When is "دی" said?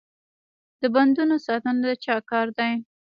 2.57-2.73